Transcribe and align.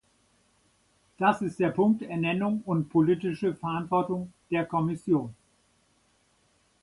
Das 1.19 1.43
ist 1.43 1.59
der 1.59 1.69
Punkt 1.69 2.01
Ernennung 2.01 2.63
und 2.65 2.89
politische 2.89 3.53
Verantwortung 3.53 4.33
der 4.49 4.65
Kommission. 4.65 5.35